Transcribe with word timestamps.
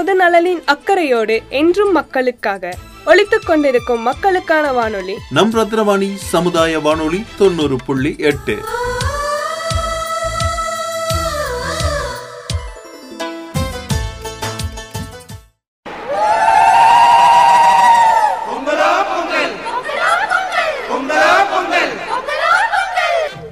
பொது 0.00 0.14
நலனின் 0.14 0.62
அக்கறையோடு 0.64 1.42
என்றும் 1.48 1.92
மக்களுக்காக 1.92 2.74
ஒழித்துக் 3.04 3.46
கொண்டிருக்கும் 3.46 4.00
மக்களுக்கான 4.00 4.72
வானொலி. 4.72 5.14
நம் 5.30 5.54
ரத்னவாணி 5.54 6.14
சமுதாய 6.14 6.78
வானொலி 6.78 7.24
தொண்ணூறு 7.38 7.76
புள்ளி 7.86 8.14
எட்டு. 8.18 8.58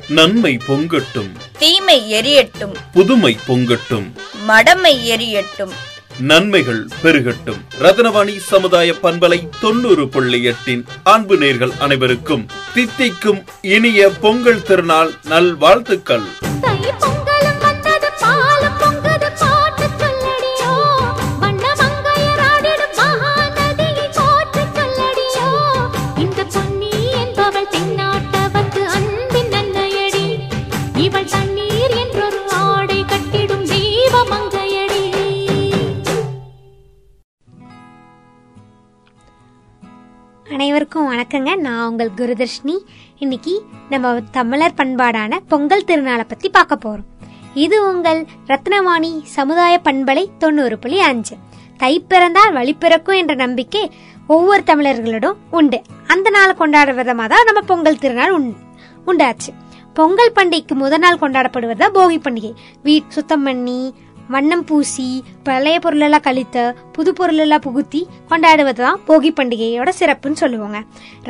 நன்மை 0.08 0.58
பொங்கட்டும். 0.68 1.32
தீமை 1.58 2.12
எரியட்டும். 2.12 2.74
புதுமை 2.92 3.38
பொங்கட்டும். 3.48 4.12
மடமை 4.46 5.16
எரியட்டும். 5.16 5.72
நன்மைகள் 6.20 6.88
பெருகட்டும். 7.02 7.60
ரத்னவாணி 7.80 8.36
சமுதாய 8.36 8.94
பண்பலை 9.02 9.48
தொண்ணூறு 9.60 10.08
புள்ளி 10.08 10.42
எட்டின் 10.42 10.84
அன்பு 11.02 11.36
நேர்கள் 11.36 11.78
அனைவருக்கும் 11.78 12.46
தித்திக்கும் 12.74 13.44
இனிய 13.60 14.08
பொங்கல் 14.20 14.62
திருநாள் 14.62 15.10
நல் 15.24 15.54
வாழ்த்துக்கள் 15.54 16.26
அனைவருக்கும் 40.78 41.08
வணக்கங்க. 41.12 41.52
நான் 41.56 41.86
உங்கள் 41.90 42.10
குருதர்ஷினி. 42.16 42.74
இன்னைக்கு 43.18 43.54
நம்ம 43.92 44.10
தமிழர் 44.36 44.76
பண்பாடான 44.80 45.38
பொங்கல் 45.52 45.84
திருநாளை 45.86 46.24
பத்தி 46.28 46.48
பார்க்க 46.56 46.76
போறோம். 46.84 47.06
இது 47.64 47.76
உங்கள் 47.90 48.20
ரத்னவாணி 48.50 49.10
சமுதாய 49.36 49.80
பண்பலை 49.84 50.24
தொண்ணூறு 50.42 50.76
புள்ளி 50.78 50.98
அஞ்சு. 51.08 51.36
தை 51.80 51.92
பிறந்தால் 52.12 52.52
வழி 52.58 52.74
பிறக்கும் 52.74 53.18
என்ற 53.20 53.34
நம்பிக்கை 53.44 53.82
ஒவ்வொரு 54.26 54.62
தமிழர்களிடம் 54.70 55.40
உண்டு. 55.60 55.80
அந்த 56.06 56.30
நாளை 56.36 56.54
கொண்டாடுற 56.60 56.94
விதமாக 57.00 57.28
தான் 57.34 57.48
நம்ம 57.50 57.62
பொங்கல் 57.72 58.02
திருநாள் 58.04 58.36
உண்டு 58.38 58.56
உண்டாச்சு. 59.10 59.52
பொங்கல் 59.94 60.36
பண்டிகைக்கு 60.38 60.76
முதல் 60.84 61.04
நாள் 61.06 61.22
கொண்டாடப்படுவது 61.24 61.82
தான் 61.84 61.98
போகி 61.98 62.20
பண்டிகை. 62.28 62.52
வீட் 62.84 63.16
சுத்தம் 63.18 63.42
பண்ணி 63.48 63.80
வண்ணம் 64.32 64.64
பூசி 64.64 65.06
பழைய 65.46 65.76
பொருளெல்லாம் 65.84 66.24
கழித்து 66.26 66.62
புது 66.96 67.10
பொருளெல்லாம் 67.12 67.62
புகுத்தி 67.66 68.00
கொண்டாடுவது 68.30 68.80
தான் 68.82 68.98
போகி 69.06 69.30
பண்டிகையோட 69.38 69.90
சிறப்புன்னு 69.98 70.40
சொல்லுவாங்க. 70.40 70.78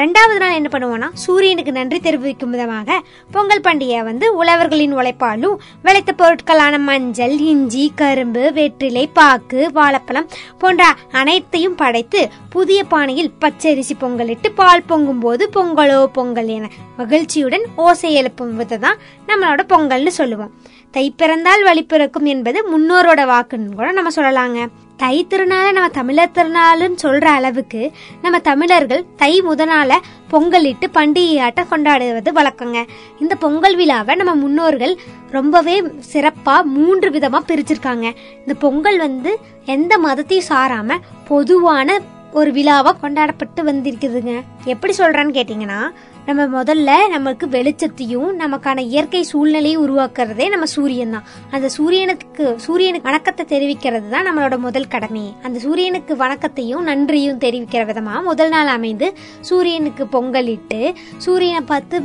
ரெண்டாவது 0.00 0.38
நாள் 0.42 0.56
என்ன 0.58 0.68
பண்ணுவோம்னா 0.72 1.08
சூரியனுக்கு 1.24 1.72
நன்றி 1.72 1.98
தெரிவிக்கும் 2.00 2.50
விதமாக 2.50 2.96
பொங்கல் 3.32 3.64
பண்டிகையை 3.66 4.02
வந்து 4.05 4.28
உழவர்களின் 4.36 4.96
உழைப்பாலும் 4.98 5.56
விளைத்த 5.82 6.12
பொருட்களான 6.12 6.78
மஞ்சள் 6.88 7.36
இஞ்சி 7.50 7.84
கரும்பு 7.94 8.44
வெற்றிலை 8.58 9.05
பாக்கு 9.18 9.60
வாழைப்பழம் 9.78 10.28
போன்ற 10.58 10.83
அனைத்தையும் 11.12 11.74
படைத்து 11.74 12.22
புதிய 12.50 12.80
பானையில் 12.84 13.33
பச்சரிசி 13.44 13.96
பொங்கலிட்டு 14.00 14.50
பால் 14.55 14.86
பொங்கும் 14.86 15.22
போது 15.27 15.50
பொங்கலோ 15.55 16.00
பொங்கல் 16.18 16.48
என 16.48 16.70
மகிழ்ச்சியுடன் 16.96 17.66
ஓசை 17.77 18.12
எழுப்பும் 18.14 18.56
விதம் 18.56 18.84
தான் 18.86 18.98
நம்மளோட 19.28 19.62
பொங்கல்னு 19.74 20.12
சொல்லுவோம். 20.20 20.52
தை 20.91 21.05
பிறந்தால் 21.11 21.62
வழி 21.62 21.83
பிறக்கும் 21.83 22.25
என்பது 22.25 22.58
முன்னோரோட 22.72 23.22
வாக்குன்னு 23.31 23.75
கூட 23.78 23.89
நம்ம 23.92 24.11
சொல்லலாங்க. 24.17 24.58
தை 24.97 25.27
திருநாளை 25.30 25.70
நம்ம 25.72 25.89
தமிழர் 25.89 26.34
திருநாளுன்னு 26.36 26.98
சொல்ற 27.03 27.25
அளவுக்கு 27.39 27.91
நம்ம 28.22 28.39
தமிழர்கள் 28.39 29.03
தை 29.17 29.33
முத 29.42 29.67
நாள 29.67 30.00
பொங்கலிட்டு 30.33 30.86
பண்டிகையாட்ட 30.95 31.67
கொண்டாடுவது 31.68 32.33
வழக்கங்க. 32.33 32.79
இந்த 33.20 33.35
பொங்கல் 33.45 33.77
விழாவை 33.77 34.14
நம்ம 34.14 34.35
முன்னோர்கள் 34.35 34.95
ரொம்பவே 35.30 35.77
சிறப்பா 36.12 36.57
மூன்று 36.77 37.11
விதமா 37.11 37.41
பிரிச்சிருக்காங்க. 37.48 38.07
இந்த 38.39 38.55
பொங்கல் 38.58 38.98
வந்து 38.98 39.33
எந்த 39.64 39.98
மதத்தையும் 39.98 40.51
சாராம 40.51 40.96
பொதுவான 41.29 41.98
ஒரு 42.33 42.51
விழாவா 42.51 42.92
கொண்டாடப்பட்டு 43.01 43.61
வந்திருக்குதுங்க. 43.64 44.33
எப்படி 44.64 44.92
சொல்றேன்னு 44.98 45.36
கேட்டிங்கன்னா 45.39 45.80
நம்ம 46.28 46.44
முதல்ல 46.55 46.90
நமக்கு 47.12 47.46
வெளிச்சத்தையும் 47.55 48.33
நமக்கான 48.40 48.83
இயற்கை 48.90 49.20
சூழ்நிலையை 49.30 49.77
உருவாக்குறதே 49.84 50.46
நம்ம 50.55 50.66
சூரியன் 50.74 51.14
தான். 51.16 51.28
அந்த 51.55 51.66
சூரியனுக்கு 51.77 52.46
சூரியனுக்கு 52.64 53.08
வணக்கத்தை 53.08 53.44
தெரிவிக்கிறது 53.52 54.08
தான் 54.14 54.27
நம்மளோட 54.28 54.56
முதல் 54.67 54.90
கடமை. 54.94 55.24
அந்த 55.46 55.58
சூரியனுக்கு 55.64 56.17
வணக்கத்தையும் 56.24 56.88
நன்றியும் 56.90 57.40
தெரிவிக்கிற 57.44 57.84
விதமா 57.92 58.17
முதல் 58.28 58.52
நாள் 58.56 58.72
அமைந்து 58.74 59.08
சூரியனுக்கு 59.50 60.06
பொங்கலிட்டு 60.17 60.80
சூரியனை 61.27 61.64
பார்த்து 61.72 62.02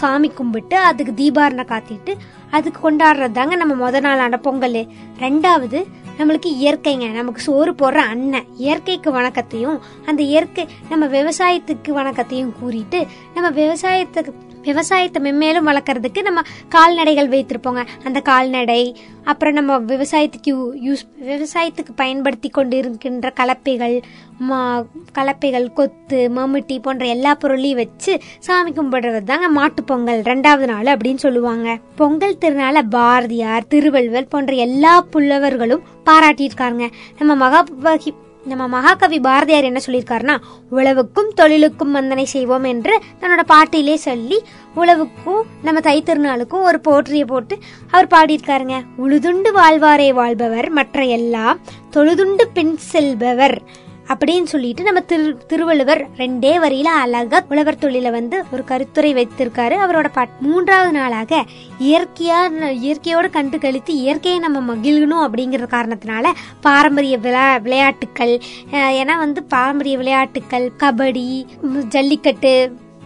சாமி 0.00 0.28
கும்பிட்டு 0.40 0.76
அதுக்கு 0.88 1.12
தீபாரணை 1.20 1.64
காத்திட்டு 1.70 2.12
அதுக்கு 2.56 2.78
கொண்டாடுறது 2.82 3.34
தாங்க 3.38 3.54
நம்ம 3.60 3.74
முத 3.80 4.00
நாளான 4.04 4.36
பொங்கல். 4.44 4.82
ரெண்டாவது 5.24 5.78
நம்மளுக்கு 6.18 6.50
இயற்கைங்க. 6.60 7.06
நமக்கு 7.16 7.40
சோறு 7.46 7.72
போடுற 7.80 7.98
அண்ணன் 8.12 8.46
இயற்கைக்கு 8.64 9.10
வணக்கத்தையும் 9.16 9.76
அந்த 10.10 10.20
இயற்கை 10.30 10.64
நம்ம 10.90 11.04
விவசாயத்துக்கு 11.16 11.90
வணக்கத்தையும் 11.98 12.54
கூறிட்டு 12.60 13.00
நம்ம 13.40 13.60
விவசாயத்துக்கு 13.60 14.32
விவசாயத்தை 14.62 15.22
மென்மேலும் 15.22 15.66
வளர்க்கறதுக்கு 15.66 16.22
நம்ம 16.22 16.40
கால்நடைகள் 16.68 17.28
வைத்திருப்போங்க. 17.28 17.86
அந்த 18.04 18.20
கால்நடை 18.20 18.96
அப்புறம் 19.24 19.54
நம்ம 19.54 19.78
விவசாயத்துக்கு 19.78 20.50
யூ- 20.50 20.72
யூஸ் 20.84 21.22
விவசாயத்துக்கு 21.22 21.92
பயன்படுத்தி 21.96 22.48
கொண்டு 22.48 22.76
இருக்கின்ற 22.76 23.32
கலப்பைகள் 23.40 24.02
மா 24.38 24.84
கலப்பைகள் 25.14 25.72
கொத்து 25.72 26.30
மம்முட்டி 26.36 26.78
போன்ற 26.82 27.06
எல்லா 27.06 27.34
பொருளையும் 27.34 27.78
வச்சு 27.78 28.20
சாமி 28.38 28.72
கும்பிடுறது 28.72 29.22
தாங்க 29.22 29.48
மாட்டுப் 29.48 29.86
பொங்கல் 29.86 30.22
ரெண்டாவது 30.22 30.66
நாள் 30.66 30.84
அப்படின்னு 30.84 31.16
சொல்லுவாங்க. 31.16 31.78
பொங்கல் 31.96 32.38
திருநாள 32.38 32.82
பாரதியார் 32.82 33.66
திருவள்ளுவர் 33.66 34.28
போன்ற 34.28 34.52
எல்லா 34.52 35.00
புலவர்களும் 35.00 35.82
பாராட்டியிருக்காருங்க. 36.06 36.90
நம்ம 37.18 37.48
மகாபகி 37.48 38.14
நம்ம 38.48 38.68
மகாகவி 38.68 39.20
பாரதியார் 39.20 39.64
என்ன 39.64 39.80
சொல்லியிருக்காருன்னா 39.86 40.36
உழவுக்கும் 40.70 41.30
தொழிலுக்கும் 41.34 41.94
வந்தனை 41.94 42.24
செய்வோம் 42.24 42.64
என்று 42.64 43.00
தன்னோட 43.20 43.42
பாட்டிலே 43.46 43.94
சொல்லி 43.94 44.38
உழவுக்கும் 44.76 45.42
நம்ம 45.62 45.80
தைத்திருநாளுக்கும் 45.80 46.62
ஒரு 46.62 46.80
போற்றியை 46.80 47.24
போட்டு 47.24 47.58
அவர் 47.90 48.06
பாடியிருக்காருங்க. 48.06 48.76
உழுதுண்டு 48.98 49.52
வாழ்வாரே 49.54 50.12
வாழ்பவர் 50.12 50.70
மற்ற 50.70 51.04
எல்லாம் 51.04 51.60
தொழுதுண்டு 51.92 52.46
பின் 52.52 52.76
செல்பவர் 52.76 53.86
அப்படின்னு 54.12 54.42
சொல்லிட்டு 54.42 54.82
நம்ம 54.82 55.00
திரு 55.00 55.38
திருவள்ளுவர் 55.46 56.06
ரெண்டே 56.16 56.52
வரியில 56.64 56.82
அழகா 56.82 57.42
உழவர் 57.48 57.80
தொழில 57.80 58.10
வந்து 58.10 58.44
ஒரு 58.52 58.64
கருத்துரை 58.64 59.14
வைத்திருக்காரு. 59.14 59.76
அவரோட 59.84 60.08
பாட் 60.12 60.34
மூன்றாவது 60.40 60.92
நாளாக 60.92 61.44
இயற்கையா 61.80 62.38
இயற்கையோடு 62.70 63.30
கண்டு 63.30 63.58
கழித்து 63.58 63.94
இயற்கையை 63.94 64.40
நம்ம 64.40 64.74
மகிழணும் 64.74 65.24
அப்படிங்கிற 65.26 65.66
காரணத்தினால 65.76 66.26
பாரம்பரிய 66.60 67.18
விளா 67.18 67.56
விளையாட்டுக்கள் 67.56 68.34
ஏன்னா 68.72 69.16
வந்து 69.18 69.42
பாரம்பரிய 69.42 69.96
விளையாட்டுக்கள் 69.96 70.72
கபடி 70.78 71.46
ஜல்லிக்கட்டு 71.88 72.54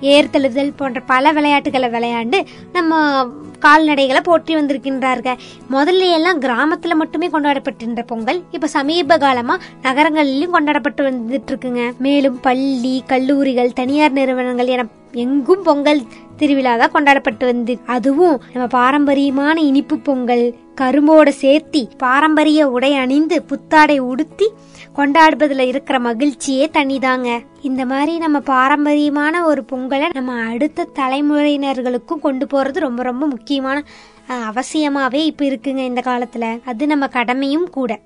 ஏர்தழுதல் 0.03 0.77
போன்ற 0.77 1.01
பல 1.01 1.33
விளையாட்டுகளை 1.33 1.89
விளையாண்டு 1.89 2.47
நம்ம 2.73 3.25
கால்நடைகளை 3.65 4.21
போற்றி 4.21 4.55
வந்திருக்கின்றார்கள். 4.55 5.37
முதல்ல 5.73 6.11
எல்லாம் 6.11 6.39
கிராமத்தில் 6.39 6.97
மட்டுமே 6.97 7.27
கொண்டாடப்பட்டிருந்த 7.27 8.03
பொங்கல் 8.03 8.43
இப்போ 8.51 8.67
சமீப 8.67 9.19
காலமாக 9.19 9.63
நகரங்களிலும் 9.83 10.51
கொண்டாடப்பட்டு 10.51 11.05
வந்துட்டு 11.11 11.53
இருக்குங்க 11.53 11.93
மேலும் 11.99 12.41
பள்ளி 12.41 13.03
கல்லூரிகள் 13.07 13.73
தனியார் 13.73 14.13
நிறுவனங்கள் 14.13 14.67
என 14.67 14.87
எங்கும் 15.12 15.62
பொங்கல் 15.62 16.03
திருவிழா 16.37 16.77
தான் 16.77 16.91
கொண்டாடப்பட்டு 16.91 17.47
வந்து 17.47 17.78
அதுவும் 17.87 18.41
நம்ம 18.53 18.69
பாரம்பரியமான 18.69 19.61
இனிப்பு 19.61 19.99
பொங்கல் 19.99 20.55
கரும்போட 20.81 21.33
சேர்த்தி 21.41 21.91
பாரம்பரிய 21.99 22.69
உடை 22.69 22.95
அணிந்து 22.95 23.42
புத்தாடை 23.42 23.98
உடுத்தி 23.98 24.48
கொண்டாடுவதில் 24.97 25.59
இருக்கிற 25.59 25.98
மகிழ்ச்சியே 25.98 26.66
தனிதாங்க. 26.72 27.39
இந்த 27.63 27.86
மாதிரி 27.86 28.19
நம்ம 28.19 28.41
பாரம்பரியமான 28.41 29.45
ஒரு 29.45 29.65
பொங்கலை 29.72 30.13
நம்ம 30.13 30.33
அடுத்த 30.33 30.89
தலைமுறையினர்களுக்கும் 30.95 32.21
கொண்டு 32.21 32.47
போறது 32.47 32.78
ரொம்ப 32.78 33.03
ரொம்ப 33.03 33.27
முக்கியமான 33.27 33.84
அவசியமாகவே 34.28 34.51
அவசியமாவே 34.51 35.25
இப்ப 35.25 35.45
இருக்குங்க 35.45 35.84
இந்த 35.84 36.03
காலத்துல. 36.04 36.60
அது 36.65 36.86
நம்ம 36.86 37.07
கடமையும் 37.07 37.71
கூட. 37.71 38.01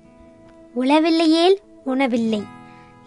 உழவில்லையேல் 0.75 1.57
உணவில்லை. 1.83 2.41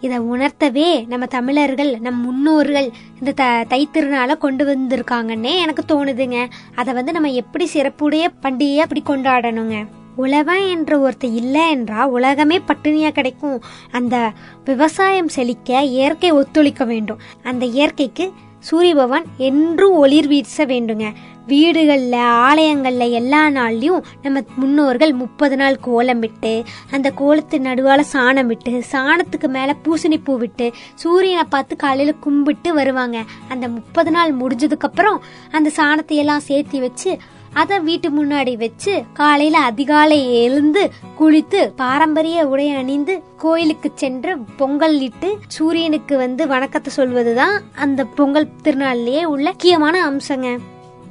இதை 0.01 0.17
உணர்த்தவே 0.19 1.05
நம்ம 1.07 1.25
தமிழர்கள் 1.25 1.99
நம் 1.99 2.21
முன்னோர்கள் 2.21 2.89
இந்த 3.19 3.31
த 3.31 3.43
தைத்திருநாளை 3.69 4.37
கொண்டு 4.37 4.63
வந்திருக்காங்கன்னே 4.65 5.53
எனக்கு 5.59 5.83
தோணுதுங்க. 5.87 6.49
அதை 6.75 6.93
வந்து 6.93 7.11
நம்ம 7.11 7.31
எப்படி 7.31 7.69
சிறப்புடைய 7.73 8.27
பண்டிகையை 8.41 8.77
அப்படி 8.77 9.03
கொண்டாடணுங்க. 9.05 9.87
உழவன் 10.15 10.63
என்ற 10.67 10.93
ஒருத்தர் 10.97 11.35
இல்லை 11.35 11.69
என்றால் 11.69 12.09
உலகமே 12.09 12.59
பட்டினியாக 12.67 13.11
கிடைக்கும். 13.11 13.59
அந்த 13.91 14.31
விவசாயம் 14.65 15.27
செழிக்க 15.27 15.81
இயற்கை 15.81 16.31
ஒத்துழைக்க 16.31 16.85
வேண்டும். 16.85 17.21
அந்த 17.43 17.65
இயற்கைக்கு 17.65 18.31
சூரிய 18.59 18.95
பகவான் 18.95 19.23
என்றும் 19.37 19.95
ஒளிர் 19.95 20.27
வீச 20.27 20.65
வேண்டுங்க. 20.65 21.05
வீடுகளில் 21.51 22.17
ஆலயங்களில் 22.47 23.15
எல்லா 23.19 23.41
நாள்லையும் 23.57 24.05
நம்ம 24.21 24.43
முன்னோர்கள் 24.55 25.13
முப்பது 25.21 25.55
நாள் 25.61 25.77
கோலம் 25.87 26.21
விட்டு 26.23 26.53
அந்த 26.91 27.07
கோலத்து 27.19 27.59
நடுவால் 27.67 28.09
சாணம் 28.13 28.49
விட்டு 28.51 28.73
சாணத்துக்கு 28.93 29.49
மேலே 29.57 29.75
பூசணிப்பூ 29.85 30.35
விட்டு 30.43 30.67
சூரியனை 30.95 31.45
பார்த்து 31.49 31.75
காலையில் 31.75 32.21
கும்பிட்டு 32.25 32.71
வருவாங்க. 32.79 33.19
அந்த 33.49 33.67
முப்பது 33.77 34.11
நாள் 34.11 34.33
முடிஞ்சதுக்கப்புறம் 34.39 35.19
அந்த 35.51 35.71
சாணத்தை 35.77 36.17
எல்லாம் 36.23 36.47
சேர்த்து 36.49 36.79
வச்சு 36.79 37.13
அதை 37.61 37.77
வீட்டு 37.87 38.07
முன்னாடி 38.09 38.51
வச்சு 38.57 38.93
காலையில 39.13 39.57
அதிகாலை 39.69 40.19
எழுந்து 40.43 40.83
குளித்து 41.19 41.61
பாரம்பரிய 41.81 42.45
உடை 42.51 42.67
அணிந்து 42.81 43.13
கோயிலுக்கு 43.43 43.89
சென்று 44.01 44.33
பொங்கல் 44.59 44.99
இட்டு 45.07 45.29
சூரியனுக்கு 45.55 46.17
வந்து 46.17 46.45
வணக்கத்தை 46.47 46.91
சொல்வதுதான் 46.93 47.57
அந்த 47.85 48.05
பொங்கல் 48.19 48.53
திருநாள்லயே 48.63 49.23
உள்ள 49.33 49.47
முக்கியமான 49.49 49.97
அம்சங்க. 50.09 50.49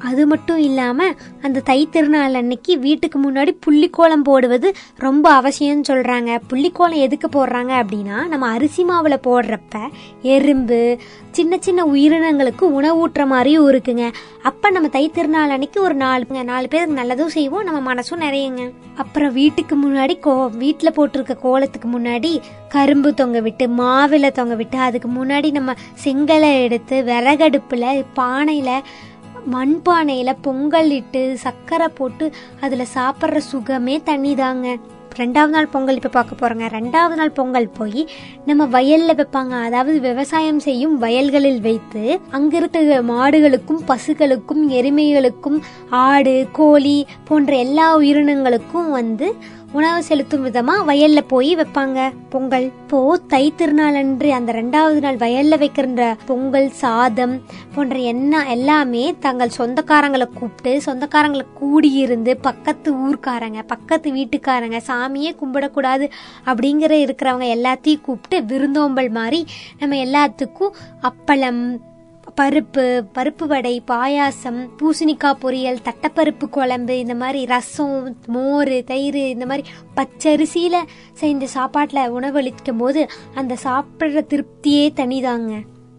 அது 0.08 0.26
மட்டும் 0.26 0.56
இல்லாமல் 0.58 1.17
அந்த 1.43 1.61
தை 1.61 1.88
திருநாள் 1.91 2.35
அன்னைக்கு 2.35 2.79
வீட்டுக்கு 2.79 3.19
முன்னாடி 3.26 3.52
புள்ளிக்கோலம் 3.67 4.26
போடுவது 4.29 4.69
ரொம்ப 4.99 5.26
அவசியம்னு 5.41 5.88
சொல்கிறாங்க 5.88 6.38
புள்ளிக்கோலம் 6.50 7.05
எதுக்கு 7.06 7.29
போடுறாங்க 7.37 7.73
அப்படின்னா 7.82 8.19
நம்ம 8.26 8.49
அரிசி 8.49 8.85
மாவில் 8.85 9.25
போடுறப்ப 9.29 9.79
எறும்பு 10.35 10.99
சின்ன 11.31 11.56
சின்ன 11.61 11.81
உயிரினங்களுக்கு 11.85 12.64
உணவூட்டுற 12.79 13.26
மாதிரியும் 13.26 13.69
இருக்குங்க. 13.70 14.12
அப்போ 14.43 14.70
நம்ம 14.70 14.88
தை 14.88 15.11
திருநாள் 15.11 15.50
அன்னைக்கு 15.50 15.79
ஒரு 15.82 15.94
நாலு 15.94 16.43
நாலு 16.44 16.69
பேருக்கு 16.69 17.00
நல்லதும் 17.02 17.35
செய்வோம் 17.37 17.67
நம்ம 17.69 17.94
மனசும் 17.94 18.25
நிறையுங்க. 18.26 18.62
அப்புறம் 18.97 19.32
வீட்டுக்கு 19.32 19.75
முன்னாடி 19.85 20.19
கோ 20.19 20.32
வீட்டில் 20.62 20.97
போட்டிருக்க 20.97 21.37
கோலத்துக்கு 21.43 21.88
முன்னாடி 21.88 22.32
கரும்பு 22.69 23.11
தொங்க 23.14 23.41
விட்டு 23.41 23.67
மாவில 23.67 24.31
தொங்க 24.32 24.55
விட்டு 24.55 24.79
அதுக்கு 24.79 25.08
முன்னாடி 25.08 25.50
நம்ம 25.50 25.75
செங்கலை 26.05 26.50
எடுத்து 26.62 27.02
விறகடுப்பில் 27.02 27.88
பானையில் 28.14 28.75
மண்பானையில 29.52 30.37
பொங்கல் 30.42 30.90
இட்டு 30.90 31.37
சர்க்கரை 31.37 31.88
போட்டு 31.88 32.32
அதுல 32.60 32.87
சாப்பிட்ற 32.94 33.40
சுகமே 33.52 34.02
தண்ணி 34.04 34.34
தாங்க 34.34 34.76
ரெண்டாவது 35.19 35.48
நாள் 35.48 35.66
பொங்கல் 35.66 35.94
இப்போ 35.94 36.08
பார்க்க 36.08 36.40
போறோங்க. 36.40 36.66
ரெண்டாவது 36.78 37.14
நாள் 37.14 37.31
பொங்கல் 37.31 37.69
போய் 37.69 38.08
நம்ம 38.46 38.66
வயல்ல 38.66 39.14
வைப்பாங்க. 39.19 39.62
அதாவது 39.62 40.00
விவசாயம் 40.00 40.58
செய்யும் 40.58 40.98
வயல்களில் 40.98 41.60
வைத்து 41.60 42.20
அங்கே 42.31 42.56
இருக்கிற 42.56 43.02
மாடுகளுக்கும் 43.02 43.81
பசுக்களுக்கும் 43.87 44.62
எருமைகளுக்கும் 44.69 45.58
ஆடு 45.88 46.46
கோழி 46.52 47.06
போன்ற 47.25 47.56
எல்லா 47.56 47.98
உயிரினங்களுக்கும் 47.98 48.90
வந்து 48.90 49.34
உணவு 49.72 50.02
செலுத்தும் 50.02 50.46
விதமா 50.46 50.75
வயல்ல 50.87 51.20
போய் 51.28 51.56
வைப்பாங்க. 51.56 52.12
பொங்கல். 52.28 52.72
போ 52.87 53.19
தை 53.28 53.52
திருநாள் 53.56 53.94
அன்று 53.94 54.32
அந்த 54.32 54.52
ரெண்டாவது 54.52 55.00
நாள் 55.00 55.17
வயல்ல 55.17 55.58
வைக்கிற 55.58 56.17
பொங்கல் 56.26 56.70
சாதம் 56.70 57.43
போன்ற 57.75 57.99
என்ன 57.99 58.46
எல்லாமே 58.46 59.17
தங்கள் 59.20 59.56
சொந்தக்காரங்களை 59.58 60.28
கூப்பிட்டு 60.34 60.93
சொந்தக்காரங்களை 60.93 61.46
கூடியிருந்து 61.61 62.34
பக்கத்து 62.43 62.94
ஊர்க்காரங்க 62.94 63.62
பக்கத்து 63.67 64.11
வீட்டுக்காரங்க 64.12 64.81
சாமியே 64.87 65.37
கும்பிடக்கூடாது 65.40 66.11
அப்படிங்கிற 66.44 66.90
இருக்கிறவங்க 66.90 67.49
எல்லாத்தையும் 67.55 68.00
கூப்பிட்டு 68.00 68.44
விருந்தோம்பல் 68.44 69.11
மாதிரி 69.11 69.44
நம்ம 69.78 69.96
எல்லாத்துக்கும் 69.96 70.75
அப்பளம் 71.02 71.88
பருப்பு 72.37 72.85
பருப்பு 73.15 73.47
வடை 73.47 73.82
பாயாசம் 73.91 74.61
பூசணிக்காய் 74.79 75.41
பொரியல் 75.41 75.82
தட்டப்பருப்பு 75.82 76.47
குழம்பு 76.50 76.99
இந்த 76.99 77.15
மாதிரி 77.15 77.47
ரசம் 77.47 78.17
மோர் 78.27 78.85
தயிர் 78.85 79.15
இந்த 79.15 79.47
மாதிரி 79.47 79.69
பச்சரிசியில 79.97 80.77
செஞ்ச 81.12 81.47
சாப்பாட்டில் 81.47 82.09
உணவளிக்கும் 82.09 82.77
போது 82.77 83.09
அந்த 83.35 83.56
சாப்பிட்ற 83.65 84.23
திருப்தியே 84.32 84.87
தனிதாங்க. 85.00 85.53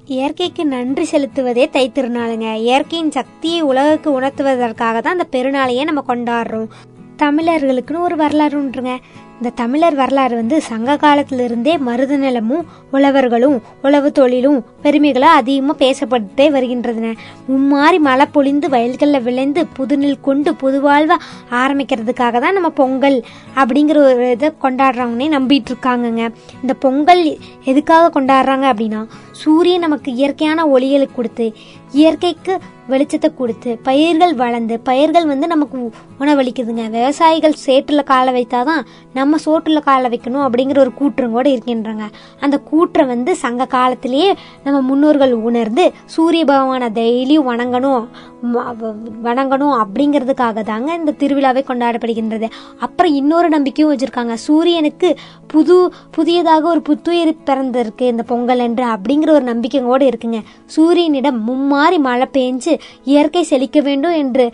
இயற்கைக்கு 0.06 0.66
நன்றி 0.66 1.08
செலுத்துவதே 1.12 1.66
தைத்திருநாளுங்க 1.76 2.56
இயற்கையின் 2.56 3.12
சக்தியை 3.12 3.62
உலகுக்கு 3.62 4.22
உணர்த்துவதற்காக 4.22 5.02
தான் 5.02 5.18
அந்த 5.20 5.28
பெருநாளையே 5.32 5.84
நம்ம 5.84 6.04
கொண்டாடுறோம். 6.08 6.70
தமிழர்களுக்குன்னு 7.18 8.00
ஒரு 8.00 8.16
வரலாறு 8.16 8.62
உண்டுங்க 8.62 8.94
இந்த 9.42 9.52
தமிழர் 9.56 9.96
வரலாறு 9.96 10.36
வந்து 10.36 10.58
சங்க 10.62 10.96
காலத்திலிருந்தே 10.96 11.74
மருத 11.80 12.18
நிலமும் 12.18 12.66
உழவர்களும் 12.92 13.56
உழவு 13.82 14.10
தொழிலும் 14.12 14.60
பெருமைகளும் 14.82 15.38
அதிகமாக 15.38 15.76
பேசப்பட்டே 15.80 16.46
வருகின்றன 16.52 17.14
மும்மாறி 17.48 18.00
மழை 18.00 18.26
பொழிந்து 18.32 18.68
வயல்களில் 18.70 19.24
விளைந்து 19.24 19.62
புதுநெல் 19.74 20.20
கொண்டு 20.22 20.52
புதுவாழ்வை 20.62 21.18
ஆரம்பிக்கிறதுக்காக 21.62 22.40
தான் 22.40 22.54
நம்ம 22.54 22.72
பொங்கல் 22.74 23.18
அப்படிங்கிற 23.56 24.04
ஒரு 24.04 24.28
இதை 24.32 24.52
கொண்டாடுறவங்கன்னே 24.62 25.30
நம்பிட்டு 25.30 25.74
இருக்காங்கங்க 25.74 26.24
இந்த 26.62 26.76
பொங்கல் 26.80 27.24
எதுக்காக 27.66 28.12
கொண்டாடுறாங்க 28.14 28.68
அப்படின்னா 28.72 29.02
சூரியன் 29.42 29.86
நமக்கு 29.86 30.12
இயற்கையான 30.14 30.68
ஒளிகளை 30.68 31.10
கொடுத்து 31.10 31.48
இயற்கைக்கு 31.94 32.54
வெளிச்சத்தை 32.94 33.30
கொடுத்து 33.34 33.72
பயிர்கள் 33.84 34.34
வளர்ந்து 34.44 34.76
பயிர்கள் 34.90 35.28
வந்து 35.32 35.48
நமக்கு 35.54 35.78
உணவளிக்குதுங்க. 36.20 36.86
விவசாயிகள் 36.90 37.62
சேற்றுல 37.66 38.04
காலை 38.04 38.32
வைத்தாதான் 38.38 38.84
நம்ம 39.14 39.38
சோற்றுல 39.46 39.80
காலை 39.80 40.08
வைக்கணும் 40.14 40.46
அப்படிங்கிற 40.48 40.78
ஒரு 40.78 40.94
கூற்றம் 40.94 41.36
கூட 41.38 41.50
இருக்கின்றாங்க. 41.50 42.06
அந்த 42.40 42.60
கூற்றை 42.72 43.06
வந்து 43.14 43.32
சங்க 43.44 43.66
காலத்திலேயே 43.66 44.30
நம்ம 44.64 44.82
முன்னோர்கள் 44.82 45.34
உணர்ந்து 45.50 45.86
சூரிய 46.06 46.46
பகவானை 46.46 46.90
டெய்லியும் 47.00 47.50
வணங்கணும் 47.52 48.06
வணங்கணும் 48.44 49.74
அப்படிங்கிறதுக்காக 49.82 50.64
தாங்க 50.64 50.94
இந்த 50.94 51.14
திருவிழாவை 51.20 51.62
கொண்டாடப்படுகின்றது. 51.64 52.48
அப்புறம் 52.80 53.14
இன்னொரு 53.14 53.50
நம்பிக்கையும் 53.50 53.92
வச்சிருக்காங்க. 53.94 54.34
சூரியனுக்கு 54.34 55.10
புது 55.48 55.78
புதியதாக 56.12 56.68
ஒரு 56.68 56.82
புத்துயிர் 56.82 57.34
பிறந்திருக்கு 57.46 58.08
இந்த 58.14 58.24
பொங்கல் 58.24 58.64
என்று 58.68 58.86
அப்படிங்கிற 58.86 59.30
ஒரு 59.38 59.46
நம்பிக்கை 59.52 59.82
கூட 59.82 60.06
இருக்குங்க. 60.06 60.42
சூரியனிடம் 60.78 61.40
மும்மாறி 61.50 62.00
மழை 62.08 62.28
பெஞ்சு 62.38 62.74
இயற்கை 63.04 63.44
செழிக்க 63.44 63.80
வேண்டும் 63.90 64.18
என்று 64.24 64.46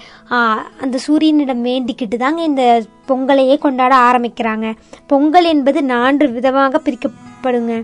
அந்த 0.83 0.97
சூரியனிடம் 1.07 1.65
வேண்டிக்கிட்டு 1.69 2.17
தாங்க 2.17 2.41
இந்த 2.41 2.83
பொங்கலையே 3.07 3.57
கொண்டாட 3.57 3.95
ஆரம்பிக்கிறாங்க. 4.09 4.73
பொங்கல் 5.07 5.47
என்பது 5.53 5.83
நான்கு 5.83 6.31
விதமாக 6.31 6.81
பிரிக்கப்படுங்க. 6.85 7.75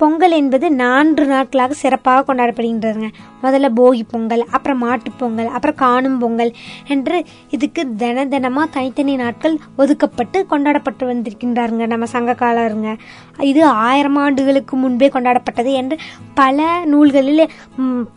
பொங்கல் 0.00 0.30
என்பது 0.30 0.66
நான்கு 0.70 1.24
நாட்களாக 1.26 1.72
சிறப்பாக 1.82 2.20
கொண்டாடப்படுகின்றதுங்க. 2.26 3.08
முதல்ல 3.42 3.70
போகி 3.76 4.02
பொங்கல் 4.10 4.44
அப்புறம் 4.50 4.78
மாட்டுப் 4.78 5.18
பொங்கல் 5.18 5.46
அப்புறம் 5.46 5.76
காணும் 5.76 6.18
பொங்கல் 6.18 6.52
என்று 6.88 7.24
இதுக்கு 7.50 7.84
தின 7.96 8.24
தினமாக 8.24 8.66
தனித்தனி 8.70 9.16
நாட்கள் 9.16 9.56
ஒதுக்கப்பட்டு 9.78 10.40
கொண்டாடப்பட்டு 10.46 11.06
வந்திருக்கின்றாருங்க 11.06 11.86
நம்ம 11.86 12.06
சங்க 12.06 12.32
காலருங்க 12.32 12.90
இது 13.50 13.60
ஆயிரம் 13.64 14.16
ஆண்டுகளுக்கு 14.16 14.76
முன்பே 14.76 15.08
கொண்டாடப்பட்டது 15.08 15.72
என்று 15.72 15.96
பல 16.34 16.66
நூல்களில் 16.84 17.44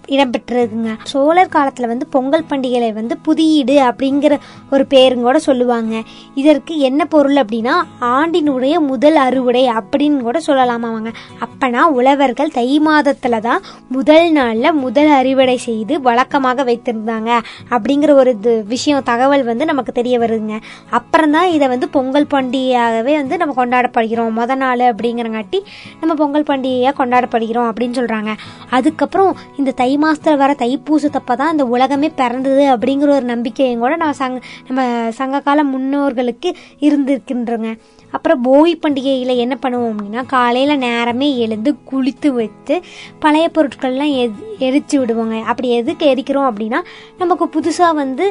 இடம்பெற்றிருக்குங்க. 0.08 0.92
சோழர் 1.04 1.54
காலத்தில் 1.56 1.88
வந்து 1.88 2.06
பொங்கல் 2.08 2.48
பண்டிகையை 2.50 2.92
வந்து 2.94 3.16
புதியீடு 3.18 3.76
அப்படிங்கிற 3.82 4.34
ஒரு 4.72 4.84
பேருங்கூட 4.90 5.38
சொல்லுவாங்க. 5.48 5.94
இதற்கு 6.36 6.74
என்ன 6.80 7.06
பொருள் 7.06 7.36
அப்படின்னா 7.36 7.76
ஆண்டினுடைய 8.02 8.76
முதல் 8.88 9.16
அறுவடை 9.16 9.64
அப்படின்னு 9.80 10.20
கூட 10.20 10.40
சொல்லலாமாங்க. 10.48 11.10
அப்பனா 11.46 11.84
உழவர்கள் 11.98 12.56
தை 12.58 12.80
மாதத்தில் 12.80 13.40
தான் 13.40 13.62
முதல் 13.90 14.32
நாளில் 14.32 14.80
முதல் 14.84 15.11
அறுவடை 15.20 15.58
செய்து 15.58 15.94
வழக்கமாக 16.02 16.64
வைத்திருந்தாங்க. 16.64 17.30
அப்படிங்கிற 17.70 18.12
ஒரு 18.14 18.32
இது 18.38 18.54
விஷயம் 18.68 19.04
தகவல் 19.04 19.44
வந்து 19.44 19.66
நமக்கு 19.66 19.92
தெரிய 19.92 20.20
வருதுங்க. 20.20 20.58
அப்புறம் 20.90 21.32
தான் 21.32 21.50
இதை 21.50 21.68
வந்து 21.68 21.90
பொங்கல் 21.90 22.30
பண்டிகையாகவே 22.34 23.16
வந்து 23.22 23.38
நம்ம 23.38 23.56
கொண்டாடப்படுகிறோம். 23.62 24.32
முத 24.40 24.56
நாள் 24.56 24.86
அப்படிங்கிறங்காட்டி 24.92 25.60
நம்ம 26.02 26.14
பொங்கல் 26.14 26.48
பண்டிகையாக 26.52 26.96
கொண்டாடப்படுகிறோம் 27.02 27.70
அப்படின்னு 27.72 27.98
சொல்கிறாங்க 28.00 28.34
அதுக்கப்புறம் 28.70 29.32
இந்த 29.58 29.72
தை 29.72 29.92
மாதத்தில் 29.98 30.38
வர 30.38 30.52
தைப்பூசத்தப்போ 30.64 31.36
தான் 31.36 31.52
இந்த 31.52 31.66
உலகமே 31.66 32.10
பிறந்தது 32.22 32.66
அப்படிங்கிற 32.76 33.10
ஒரு 33.16 33.26
நம்பிக்கையும் 33.26 33.80
கூட 33.80 33.96
நம்ம 33.96 34.18
சங் 34.20 34.38
நம்ம 34.68 35.10
சங்ககால 35.20 35.64
முன்னோர்களுக்கு 35.64 36.50
இருந்திருக்கின்றோங்க. 36.80 37.72
அப்புறம் 38.14 38.42
போகி 38.44 38.74
பண்டிகையில் 38.76 39.42
என்ன 39.44 39.56
பண்ணுவோம் 39.64 39.92
அப்படின்னா 39.92 40.22
காலையில் 40.26 40.78
நேரமே 40.78 41.28
எழுந்து 41.38 41.72
குளித்து 41.92 42.30
வச்சு 42.34 42.76
பழைய 43.20 43.46
பொருட்கள்லாம் 43.56 44.14
எ 44.22 44.26
எரிச்சு 44.60 44.96
விடுவோங்க. 45.02 45.38
அப்படி 45.52 45.70
எதுக்கு 45.80 46.06
எரிக்கிறோம் 46.14 46.50
அப்படின்னா 46.52 46.82
நமக்கு 47.22 47.48
புதுசாக 47.56 48.00
வந்து 48.02 48.28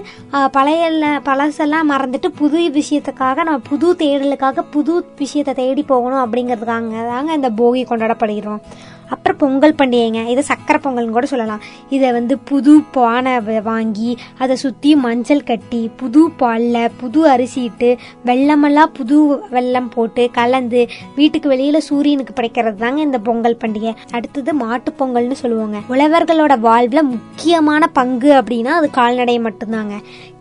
பழைய 0.56 0.88
பழசெல்லாம் 1.28 1.90
மறந்துட்டு 1.92 2.30
புது 2.42 2.60
விஷயத்துக்காக 2.80 3.44
நம்ம 3.48 3.60
புது 3.72 3.88
தேடலுக்காக 4.04 4.64
புது 4.76 4.94
விஷயத்தை 5.22 5.54
தேடி 5.62 5.84
போகணும் 5.92 6.22
அப்படிங்கிறதுக்காக 6.24 7.04
தாங்க 7.12 7.32
இந்த 7.40 7.50
போகி 7.62 7.82
கொண்டாடப்படுகிறோம். 7.90 8.62
அப்புறம் 9.10 9.38
பொங்கல் 9.42 9.76
பண்டிகைங்க. 9.80 10.20
இதை 10.32 10.42
சக்கரை 10.50 10.78
பொங்கல்னு 10.84 11.16
கூட 11.16 11.26
சொல்லலாம். 11.32 11.62
இதை 11.96 12.08
வந்து 12.18 12.34
புது 12.50 12.74
பானை 12.96 13.34
வாங்கி 13.70 14.10
அதை 14.38 14.56
சுற்றி 14.64 14.90
மஞ்சள் 15.04 15.46
கட்டி 15.50 15.82
புது 16.02 16.22
பாலில் 16.40 16.90
புது 17.00 17.20
அரிசிட்டு 17.32 17.90
வெள்ளமெல்லாம் 18.30 18.94
புது 18.98 19.18
வெல்லம் 19.56 19.90
போட்டு 19.94 20.24
கலந்து 20.38 20.82
வீட்டுக்கு 21.16 21.48
வெளியில் 21.54 21.86
சூரியனுக்கு 21.88 22.34
படைக்கிறது 22.34 22.80
தாங்க 22.84 23.00
இந்த 23.08 23.20
பொங்கல் 23.28 23.60
பண்டிகை. 23.64 23.94
அடுத்தது 24.12 24.54
மாட்டு 24.64 24.92
பொங்கல்னு 24.98 25.38
சொல்லுவாங்க. 25.42 25.78
உழவர்களோட 25.88 26.54
வாழ்வில் 26.68 27.10
முக்கியமான 27.14 27.86
பங்கு 27.98 28.32
அப்படின்னா 28.40 28.74
அது 28.80 28.90
கால்நடை 28.98 29.38
மட்டும்தாங்க. 29.48 29.96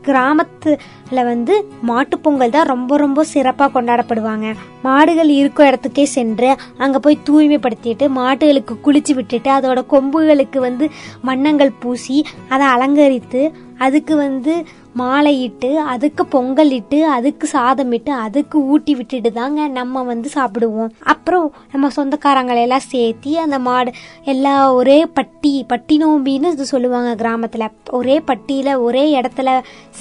கிராமத்துல 0.06 1.24
வந்து 1.24 1.66
மாட்டுப் 1.82 2.24
பொங்கல் 2.24 2.50
தான் 2.50 2.66
ரொம்ப 2.66 2.98
ரொம்ப 2.98 3.24
சிறப்பாக 3.24 3.82
கொண்டாடப்படுவாங்க. 3.82 4.56
மாடுகள் 4.84 5.28
இருக்கும் 5.28 5.66
இடத்துக்கே 5.66 6.04
சென்று 6.04 6.56
அங்கே 6.78 6.98
போய் 6.98 7.18
தூய்மைப்படுத்திட்டு 7.30 8.08
மாடுகளுக்கு 8.08 8.76
குளிச்சு 8.84 9.14
விட்டுட்டு 9.14 9.52
அதோட 9.52 9.86
கொம்புகளுக்கு 9.90 10.58
வந்து 10.58 10.90
வண்ணங்கள் 11.22 11.72
பூசி 11.80 12.26
அதை 12.50 12.68
அலங்கரித்து 12.68 13.54
அதுக்கு 13.80 14.16
வந்து 14.16 14.54
மாலையிட்டு 14.98 15.70
அதுக்கு 15.94 16.24
பொங்கல் 16.26 16.72
இட்டு 16.78 17.00
அதுக்கு 17.16 17.46
சாதம் 17.48 17.92
இட்டு 17.92 18.12
அதுக்கு 18.26 18.58
ஊட்டி 18.66 18.94
விட்டுட்டு 18.96 19.30
தாங்க 19.32 19.68
நம்ம 19.68 20.04
வந்து 20.04 20.30
சாப்பிடுவோம். 20.36 20.90
அப்புறம் 21.04 21.46
நம்ம 21.72 21.90
சொந்தக்காரங்களை 21.98 22.62
எல்லாம் 22.62 22.86
சேர்த்தி 22.94 23.32
அந்த 23.44 23.60
மாடு 23.60 23.92
எல்லா 24.24 24.74
ஒரே 24.74 24.98
பட்டி 25.18 25.54
பட்டி 25.68 25.98
நோம்பின்னு 26.04 26.52
இது 26.52 26.66
சொல்லுவாங்க 26.66 27.12
கிராமத்தில். 27.16 27.66
ஒரே 27.90 28.16
பட்டியில் 28.20 28.72
ஒரே 28.76 29.04
இடத்துல 29.22 29.50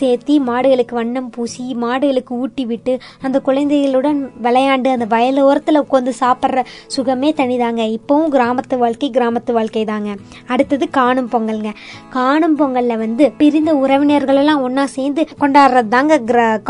சேர்த்தி 0.00 0.36
மாடுகளுக்கு 0.48 0.94
வண்ணம் 1.00 1.30
பூசி 1.30 1.66
மாடுகளுக்கு 1.80 2.34
ஊட்டி 2.42 2.66
விட்டு 2.66 2.94
அந்த 3.22 3.40
குழந்தைகளுடன் 3.40 4.20
விளையாண்டு 4.42 4.90
அந்த 4.96 5.08
வயலோரத்தில் 5.16 5.82
உட்காந்து 5.84 6.14
சாப்பிட்ற 6.22 6.64
சுகமே 6.86 7.32
தனிதாங்க. 7.32 7.98
இப்போவும் 7.98 8.32
கிராமத்து 8.36 8.78
வாழ்க்கை 8.78 9.10
கிராமத்து 9.10 9.52
வாழ்க்கை 9.52 9.84
தாங்க 9.84 10.16
அடுத்தது 10.46 10.90
காணும் 10.90 11.30
பொங்கல்ங்க. 11.32 11.72
காணும் 12.10 12.58
பொங்கலில் 12.58 13.02
வந்து 13.04 13.32
பிரிந்த 13.38 13.67
உறவினர்கள் 13.82 14.38
எல்லாம் 14.42 14.62
ஒன்றா 14.66 14.84
சேர்ந்து 14.96 15.22
கொண்டாடுறது 15.40 15.90
தாங்க 15.94 16.16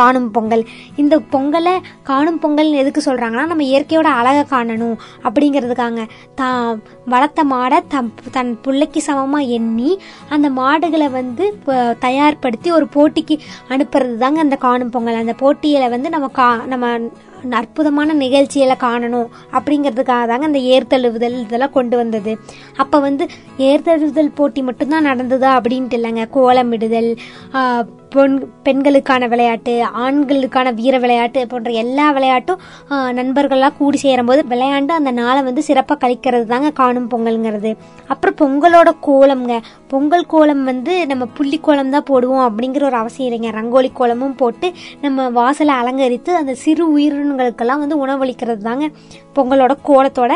காணும் 0.00 0.30
பொங்கல். 0.36 0.64
இந்த 1.02 1.14
பொங்கலை 1.32 1.74
காணும் 2.10 2.40
பொங்கல் 2.44 2.70
எதுக்கு 2.82 3.02
சொல்றாங்கன்னா 3.08 3.46
நம்ம 3.52 3.66
இயற்கையோட 3.70 4.10
அழகை 4.20 4.44
காணணும் 4.54 4.96
அப்படிங்கிறதுக்காங்க. 5.26 6.02
தான் 6.40 6.82
வளர்த்த 7.14 7.44
மாடை 7.52 7.80
தம் 7.94 8.12
தன் 8.36 8.52
பிள்ளைக்கு 8.64 9.02
சமமா 9.06 9.40
எண்ணி 9.58 9.90
அந்த 10.36 10.48
மாடுகளை 10.60 11.08
வந்து 11.18 11.46
தயார்படுத்தி 12.06 12.70
ஒரு 12.78 12.88
போட்டிக்கு 12.96 13.36
அனுப்புறது 13.74 14.16
தாங்க 14.24 14.40
அந்த 14.46 14.58
காணும் 14.66 14.94
பொங்கல். 14.96 15.22
அந்த 15.24 15.36
போட்டியில 15.42 15.88
வந்து 15.96 16.10
நம்ம 16.16 16.28
கா 16.40 16.50
நம்ம 16.74 16.86
அற்புதமான 17.50 18.14
நிகழ்ச்சியில 18.14 18.74
காணணும் 18.80 19.28
அப்படிங்கிறதுக்காக 19.52 20.26
தாங்க 20.26 20.44
அந்த 20.44 20.58
ஏர்தழுவுதல் 20.58 21.40
இதெல்லாம் 21.40 21.70
கொண்டு 21.70 21.96
வந்தது. 21.96 22.38
அப்போ 22.76 23.00
வந்து 23.00 23.26
ஏர்தழுவுதல் 23.58 24.34
போட்டி 24.34 24.62
மட்டும்தான் 24.62 25.06
நடந்ததா 25.06 25.50
அப்படின்ட்டு 25.58 25.98
இல்லைங்க. 25.98 26.26
கோலமிடுதல் 26.30 27.10
பொன் 28.10 28.34
பெண்களுக்கான 28.62 29.26
விளையாட்டு 29.26 29.72
ஆண்களுக்கான 29.96 30.74
வீர 30.74 30.98
விளையாட்டு 30.98 31.46
போன்ற 31.46 31.70
எல்லா 31.72 32.12
விளையாட்டும் 32.12 32.60
ஆ, 32.90 33.10
நண்பர்கள்லாம் 33.10 33.76
கூடி 33.76 33.96
சேரும்போது 33.96 34.44
விளையாண்டு 34.48 34.88
அந்த 34.90 35.10
நாளை 35.10 35.42
வந்து 35.42 35.62
சிறப்பாக 35.62 36.08
கழிக்கிறது 36.08 36.44
தாங்க 36.44 36.70
காணும் 36.70 37.10
பொங்கல்ங்கிறது. 37.10 37.72
அப்புறம் 38.06 38.36
பொங்கலோட 38.36 38.92
கோலம்ங்க. 39.06 39.56
பொங்கல் 39.88 40.26
கோலம் 40.26 40.64
வந்து 40.64 41.06
நம்ம 41.06 41.26
புள்ளி 41.26 41.58
கோலம் 41.58 41.90
தான் 41.90 42.08
போடுவோம் 42.10 42.48
அப்படிங்கிற 42.48 42.82
ஒரு 42.82 42.96
அவசியம் 42.96 43.28
இல்லைங்க. 43.28 43.52
ரங்கோலி 43.52 43.90
கோலமும் 43.92 44.36
போட்டு 44.36 44.72
நம்ம 45.00 45.28
வாசலை 45.30 45.74
அலங்கரித்து 45.74 46.36
அந்த 46.36 46.54
சிறு 46.54 46.98
உயிரினங்களுக்கெல்லாம் 46.98 47.78
வந்து 47.78 48.06
உணவளிக்கிறது 48.06 48.56
தாங்க 48.58 48.88
பொங்கலோட 49.36 49.76
கோலத்தோட 49.86 50.32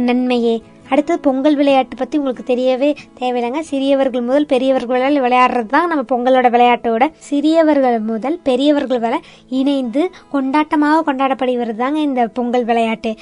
நன்மையே. 0.00 0.56
அடுத்தது 0.90 1.18
பொங்கல் 1.26 1.56
விளையாட்டு 1.60 1.96
பற்றி 2.00 2.18
உங்களுக்கு 2.20 2.44
தெரியவே 2.52 2.90
தேவையில்லைங்க. 3.20 3.62
சிறியவர்கள் 3.70 4.26
முதல் 4.28 4.48
பெரியவர்கள் 4.52 5.16
விளையாடுறது 5.26 5.70
தான் 5.74 5.88
நம்ம 5.92 6.04
பொங்கலோட 6.12 6.48
விளையாட்டோட 6.56 7.06
சிறியவர்கள் 7.28 7.98
முதல் 8.10 8.38
பெரியவர்கள் 8.48 9.02
வரை 9.06 9.18
இணைந்து 9.60 10.02
கொண்டாட்டமாக 10.34 11.02
கொண்டாடப்படுகிறது 11.08 11.80
தாங்க 11.82 12.00
இந்த 12.08 12.22
பொங்கல் 12.38 12.66
விளையாட்டு. 12.70 13.12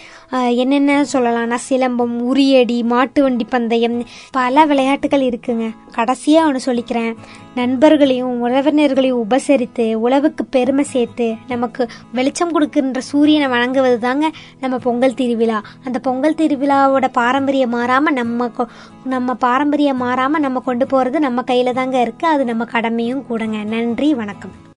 என்னென்ன 0.63 1.01
சொல்லலாம்னா 1.15 1.59
சிலம்பம் 1.69 2.15
உரியடி 2.31 2.79
மாட்டு 2.93 3.23
வண்டி 3.27 3.47
பந்தயம் 3.55 3.99
பல 4.39 4.65
விளையாட்டுகள் 4.73 5.27
இருக்குங்க. 5.31 5.67
கடைசியாக 5.97 6.49
ஒன்று 6.49 6.61
சொல்லிக்கிறேன். 6.69 7.13
நண்பர்களையும் 7.59 8.35
உறவினர்களையும் 8.47 9.21
உபசரித்து 9.25 9.85
உழவுக்கு 10.07 10.43
பெருமை 10.57 10.85
சேர்த்து 10.95 11.27
நமக்கு 11.53 11.83
வெளிச்சம் 12.17 12.53
கொடுக்கின்ற 12.55 13.01
சூரியனை 13.11 13.49
வணங்குவது 13.55 13.99
தாங்க 14.07 14.27
நம்ம 14.63 14.79
பொங்கல் 14.87 15.19
திருவிழா. 15.21 15.59
அந்த 15.87 15.99
பொங்கல் 16.09 16.39
திருவிழாவோட 16.41 17.09
பாரம்பரிய 17.21 17.56
பாரம்பரியம் 17.57 17.75
மாறாமல் 17.77 18.17
நம்ம 18.19 18.49
நம்ம 19.05 19.35
பாரம்பரியம் 19.45 20.03
மாறாமல் 20.05 20.45
நம்ம 20.47 20.61
கொண்டு 20.61 20.85
போகிறது 20.87 21.19
நம்ம 21.27 21.43
கையில் 21.43 21.77
தாங்க 21.79 21.97
இருக்குது 22.05 22.33
அது 22.35 22.43
நம்ம 22.45 22.65
கடமையும் 22.65 23.27
கூடங்க. 23.29 23.59
நன்றி 23.75 24.09
வணக்கம். 24.15 24.55